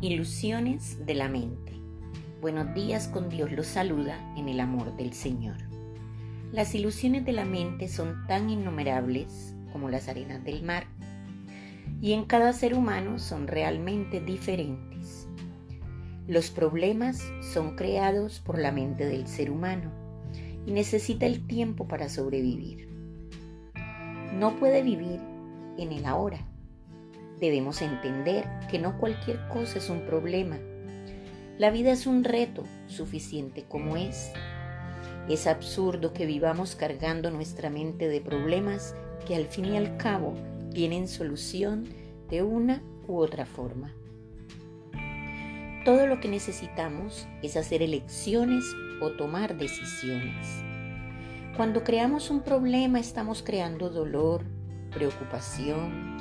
[0.00, 1.72] Ilusiones de la mente.
[2.40, 5.56] Buenos días con Dios los saluda en el amor del Señor.
[6.52, 10.86] Las ilusiones de la mente son tan innumerables como las arenas del mar
[12.00, 15.26] y en cada ser humano son realmente diferentes.
[16.28, 17.20] Los problemas
[17.52, 19.90] son creados por la mente del ser humano
[20.64, 22.88] y necesita el tiempo para sobrevivir.
[24.32, 25.18] No puede vivir
[25.76, 26.46] en el ahora
[27.38, 30.58] Debemos entender que no cualquier cosa es un problema.
[31.56, 34.32] La vida es un reto suficiente como es.
[35.28, 38.94] Es absurdo que vivamos cargando nuestra mente de problemas
[39.26, 40.34] que al fin y al cabo
[40.72, 41.88] tienen solución
[42.28, 43.94] de una u otra forma.
[45.84, 48.64] Todo lo que necesitamos es hacer elecciones
[49.00, 50.46] o tomar decisiones.
[51.56, 54.44] Cuando creamos un problema estamos creando dolor,
[54.92, 56.16] preocupación,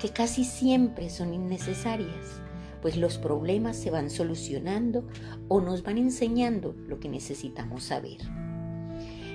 [0.00, 2.40] que casi siempre son innecesarias,
[2.82, 5.06] pues los problemas se van solucionando
[5.48, 8.18] o nos van enseñando lo que necesitamos saber.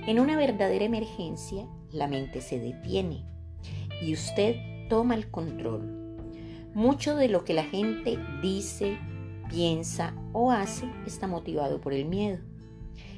[0.08, 3.26] En una verdadera emergencia, la mente se detiene
[4.02, 4.56] y usted
[4.90, 6.28] toma el control.
[6.74, 8.98] Mucho de lo que la gente dice,
[9.50, 12.40] piensa o hace está motivado por el miedo.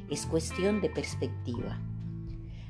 [0.10, 1.80] Es cuestión de perspectiva.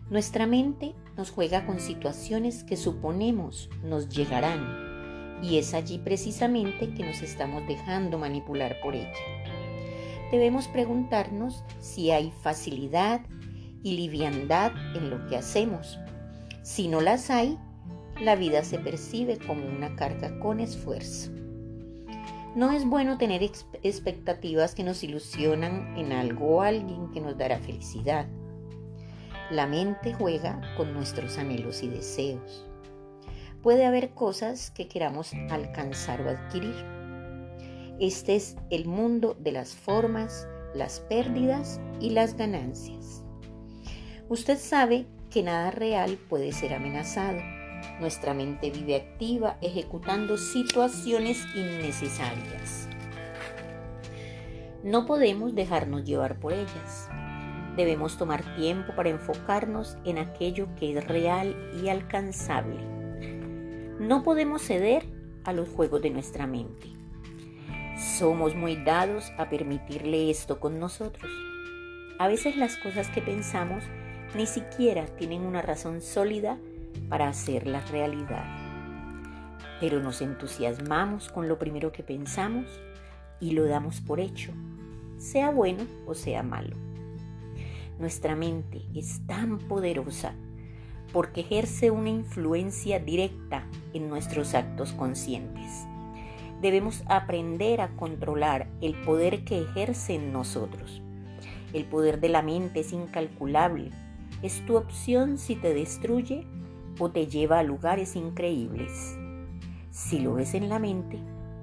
[0.09, 7.03] Nuestra mente nos juega con situaciones que suponemos nos llegarán y es allí precisamente que
[7.03, 9.11] nos estamos dejando manipular por ella.
[10.31, 13.21] Debemos preguntarnos si hay facilidad
[13.81, 15.97] y liviandad en lo que hacemos.
[16.61, 17.57] Si no las hay,
[18.21, 21.31] la vida se percibe como una carga con esfuerzo.
[22.55, 23.41] No es bueno tener
[23.81, 28.27] expectativas que nos ilusionan en algo o alguien que nos dará felicidad.
[29.51, 32.65] La mente juega con nuestros anhelos y deseos.
[33.61, 36.75] Puede haber cosas que queramos alcanzar o adquirir.
[37.99, 43.23] Este es el mundo de las formas, las pérdidas y las ganancias.
[44.29, 47.39] Usted sabe que nada real puede ser amenazado.
[47.99, 52.89] Nuestra mente vive activa ejecutando situaciones innecesarias.
[54.83, 57.09] No podemos dejarnos llevar por ellas.
[57.75, 62.79] Debemos tomar tiempo para enfocarnos en aquello que es real y alcanzable.
[63.99, 65.05] No podemos ceder
[65.43, 66.87] a los juegos de nuestra mente.
[67.97, 71.31] Somos muy dados a permitirle esto con nosotros.
[72.17, 73.83] A veces las cosas que pensamos
[74.35, 76.57] ni siquiera tienen una razón sólida
[77.09, 78.45] para hacerlas realidad.
[79.79, 82.65] Pero nos entusiasmamos con lo primero que pensamos
[83.39, 84.53] y lo damos por hecho,
[85.17, 86.84] sea bueno o sea malo.
[87.99, 90.33] Nuestra mente es tan poderosa
[91.13, 95.85] porque ejerce una influencia directa en nuestros actos conscientes.
[96.61, 101.01] Debemos aprender a controlar el poder que ejerce en nosotros.
[101.71, 103.91] El poder de la mente es incalculable.
[104.41, 106.45] Es tu opción si te destruye
[106.99, 109.17] o te lleva a lugares increíbles.
[109.91, 111.19] Si lo ves en la mente,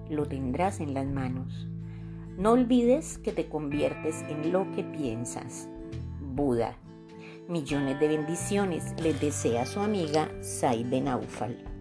[0.08, 1.68] lo tendrás en las manos.
[2.38, 5.68] No olvides que te conviertes en lo que piensas.
[6.34, 6.76] Buda.
[7.48, 11.71] Millones de bendiciones les desea su amiga Saide Naufal.